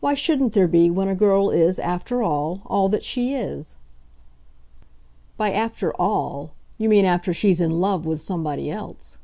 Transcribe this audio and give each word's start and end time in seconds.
Why 0.00 0.12
shouldn't 0.12 0.52
there 0.52 0.68
be 0.68 0.90
when 0.90 1.08
a 1.08 1.14
girl 1.14 1.48
is, 1.48 1.78
after 1.78 2.22
all, 2.22 2.60
all 2.66 2.90
that 2.90 3.02
she 3.02 3.32
is?" 3.32 3.76
"By 5.38 5.52
after 5.52 5.90
'all' 5.98 6.50
you 6.76 6.90
mean 6.90 7.06
after 7.06 7.32
she's 7.32 7.62
in 7.62 7.80
love 7.80 8.04
with 8.04 8.20
somebody 8.20 8.70
else?" 8.70 9.16